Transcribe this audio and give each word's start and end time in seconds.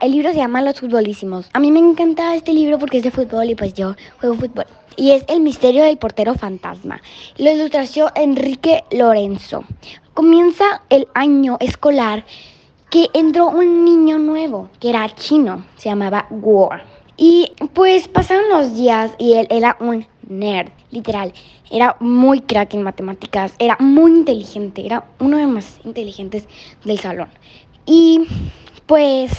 El 0.00 0.12
libro 0.12 0.30
se 0.30 0.36
llama 0.36 0.62
Los 0.62 0.78
Futbolísimos. 0.78 1.50
A 1.54 1.58
mí 1.58 1.72
me 1.72 1.80
encanta 1.80 2.36
este 2.36 2.52
libro 2.52 2.78
porque 2.78 2.98
es 2.98 3.02
de 3.02 3.10
fútbol 3.10 3.50
y 3.50 3.56
pues 3.56 3.74
yo 3.74 3.96
juego 4.20 4.36
fútbol. 4.36 4.66
Y 4.96 5.10
es 5.10 5.24
El 5.26 5.40
misterio 5.40 5.82
del 5.82 5.98
portero 5.98 6.34
fantasma. 6.34 7.00
Lo 7.36 7.50
ilustració 7.50 8.10
Enrique 8.14 8.84
Lorenzo. 8.92 9.64
Comienza 10.14 10.82
el 10.88 11.08
año 11.14 11.56
escolar 11.58 12.24
que 12.90 13.08
entró 13.12 13.48
un 13.48 13.84
niño 13.84 14.18
nuevo, 14.18 14.70
que 14.78 14.90
era 14.90 15.12
chino, 15.16 15.64
se 15.76 15.88
llamaba 15.88 16.26
War. 16.30 16.84
Y 17.16 17.50
pues 17.74 18.06
pasaron 18.06 18.48
los 18.50 18.76
días 18.76 19.10
y 19.18 19.32
él 19.32 19.48
era 19.50 19.76
un 19.80 20.06
nerd, 20.28 20.70
literal. 20.92 21.32
Era 21.70 21.96
muy 21.98 22.40
crack 22.40 22.72
en 22.74 22.82
matemáticas, 22.84 23.52
era 23.58 23.76
muy 23.80 24.12
inteligente, 24.12 24.86
era 24.86 25.04
uno 25.18 25.36
de 25.38 25.42
los 25.42 25.52
más 25.52 25.80
inteligentes 25.84 26.46
del 26.84 27.00
salón. 27.00 27.28
Y 27.84 28.26
pues 28.86 29.32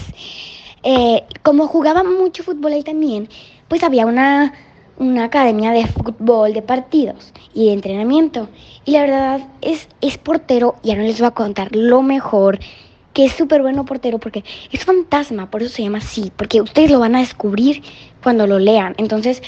eh, 0.83 1.23
como 1.43 1.67
jugaba 1.67 2.03
mucho 2.03 2.43
fútbol 2.43 2.73
ahí 2.73 2.83
también, 2.83 3.29
pues 3.67 3.84
había 3.84 4.05
una, 4.05 4.54
una 4.98 5.26
academia 5.26 5.71
de 5.71 5.87
fútbol, 5.87 6.54
de 6.54 6.62
partidos 6.62 7.34
y 7.54 7.67
de 7.67 7.73
entrenamiento. 7.73 8.49
Y 8.85 8.91
la 8.91 9.01
verdad 9.01 9.48
es, 9.62 9.87
es 10.01 10.17
portero, 10.17 10.76
ya 10.84 10.95
no 10.95 11.04
les 11.04 11.20
voy 11.20 11.27
a 11.27 11.31
contar 11.31 11.76
lo 11.76 12.01
mejor, 12.01 12.59
que 13.13 13.26
es 13.26 13.34
súper 13.34 13.62
bueno 13.62 13.85
portero 13.85 14.20
porque 14.20 14.43
es 14.71 14.85
fantasma, 14.85 15.49
por 15.49 15.63
eso 15.63 15.76
se 15.76 15.84
llama 15.84 15.98
así, 15.98 16.31
porque 16.35 16.62
ustedes 16.62 16.91
lo 16.91 16.99
van 16.99 17.15
a 17.15 17.20
descubrir 17.20 17.84
cuando 18.21 18.48
lo 18.48 18.59
lean. 18.59 18.95
Entonces, 18.98 19.41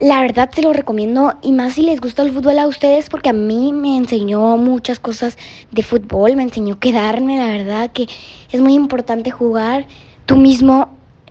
la 0.00 0.20
verdad 0.20 0.50
se 0.52 0.62
lo 0.62 0.72
recomiendo 0.72 1.34
y 1.42 1.52
más 1.52 1.74
si 1.74 1.82
les 1.82 2.00
gusta 2.00 2.22
el 2.22 2.32
fútbol 2.32 2.58
a 2.58 2.68
ustedes 2.68 3.08
porque 3.08 3.30
a 3.30 3.32
mí 3.32 3.72
me 3.72 3.96
enseñó 3.96 4.56
muchas 4.56 5.00
cosas 5.00 5.36
de 5.72 5.82
fútbol, 5.82 6.36
me 6.36 6.44
enseñó 6.44 6.78
quedarme, 6.78 7.36
la 7.36 7.46
verdad 7.46 7.90
que 7.92 8.06
es 8.52 8.60
muy 8.60 8.74
importante 8.74 9.30
jugar 9.30 9.86
tú 10.28 10.36
mismo, 10.36 10.90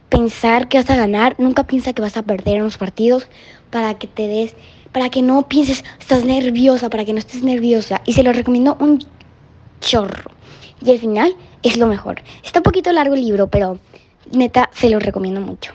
pensar 0.10 0.68
que 0.68 0.80
vas 0.80 0.90
a 0.90 0.96
ganar, 0.96 1.36
nunca 1.38 1.68
piensa 1.68 1.94
que 1.94 2.02
vas 2.02 2.18
a 2.18 2.24
perder 2.24 2.58
en 2.58 2.64
los 2.64 2.80
partidos 2.80 3.28
para 3.70 3.94
que 3.94 4.08
te 4.08 4.28
des, 4.28 4.56
para 4.92 5.10
que 5.10 5.22
no 5.22 5.48
pienses, 5.48 5.84
estás 6.00 6.26
nerviosa, 6.26 6.90
para 6.90 7.06
que 7.06 7.14
no 7.14 7.20
estés 7.20 7.44
nerviosa 7.44 8.02
y 8.06 8.14
se 8.14 8.24
lo 8.24 8.34
recomiendo 8.34 8.76
un 8.80 9.06
chorro. 9.82 10.32
Y 10.84 10.90
al 10.90 10.98
final 10.98 11.36
es 11.62 11.78
lo 11.78 11.86
mejor. 11.86 12.24
Está 12.44 12.60
un 12.60 12.64
poquito 12.64 12.92
largo 12.92 13.14
el 13.14 13.22
libro, 13.22 13.48
pero 13.48 13.78
neta 14.32 14.68
se 14.74 14.90
lo 14.90 15.00
recomiendo 15.00 15.42
mucho. 15.42 15.74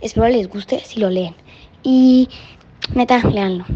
Espero 0.00 0.28
les 0.28 0.48
guste 0.48 0.80
si 0.82 0.98
lo 0.98 1.10
leen. 1.10 1.34
Y 1.82 2.30
neta, 2.94 3.18
leanlo. 3.18 3.66